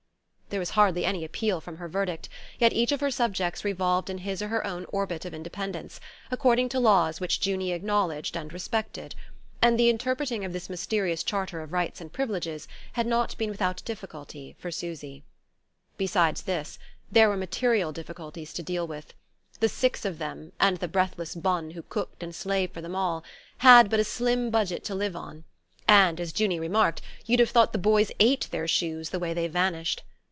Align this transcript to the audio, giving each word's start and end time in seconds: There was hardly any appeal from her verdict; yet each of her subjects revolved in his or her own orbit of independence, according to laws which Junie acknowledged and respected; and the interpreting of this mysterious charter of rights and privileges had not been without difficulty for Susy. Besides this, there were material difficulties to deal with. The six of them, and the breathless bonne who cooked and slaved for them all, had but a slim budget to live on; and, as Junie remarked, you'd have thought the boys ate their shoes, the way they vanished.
There 0.51 0.59
was 0.59 0.71
hardly 0.71 1.05
any 1.05 1.23
appeal 1.23 1.61
from 1.61 1.77
her 1.77 1.87
verdict; 1.87 2.27
yet 2.59 2.73
each 2.73 2.91
of 2.91 2.99
her 2.99 3.09
subjects 3.09 3.63
revolved 3.63 4.09
in 4.09 4.17
his 4.17 4.41
or 4.41 4.49
her 4.49 4.67
own 4.67 4.85
orbit 4.89 5.23
of 5.23 5.33
independence, 5.33 6.01
according 6.29 6.67
to 6.67 6.79
laws 6.81 7.21
which 7.21 7.47
Junie 7.47 7.71
acknowledged 7.71 8.35
and 8.35 8.51
respected; 8.51 9.15
and 9.61 9.79
the 9.79 9.87
interpreting 9.87 10.43
of 10.43 10.51
this 10.51 10.69
mysterious 10.69 11.23
charter 11.23 11.61
of 11.61 11.71
rights 11.71 12.01
and 12.01 12.11
privileges 12.11 12.67
had 12.91 13.07
not 13.07 13.37
been 13.37 13.49
without 13.49 13.81
difficulty 13.85 14.57
for 14.59 14.71
Susy. 14.71 15.23
Besides 15.95 16.41
this, 16.41 16.77
there 17.09 17.29
were 17.29 17.37
material 17.37 17.93
difficulties 17.93 18.51
to 18.51 18.61
deal 18.61 18.85
with. 18.85 19.13
The 19.61 19.69
six 19.69 20.03
of 20.03 20.17
them, 20.19 20.51
and 20.59 20.79
the 20.79 20.89
breathless 20.89 21.33
bonne 21.33 21.71
who 21.71 21.81
cooked 21.81 22.23
and 22.23 22.35
slaved 22.35 22.73
for 22.73 22.81
them 22.81 22.93
all, 22.93 23.23
had 23.59 23.89
but 23.89 24.01
a 24.01 24.03
slim 24.03 24.49
budget 24.49 24.83
to 24.83 24.95
live 24.95 25.15
on; 25.15 25.45
and, 25.87 26.19
as 26.19 26.37
Junie 26.37 26.59
remarked, 26.59 27.01
you'd 27.25 27.39
have 27.39 27.51
thought 27.51 27.71
the 27.71 27.77
boys 27.77 28.11
ate 28.19 28.49
their 28.51 28.67
shoes, 28.67 29.11
the 29.11 29.19
way 29.19 29.33
they 29.33 29.47
vanished. 29.47 30.03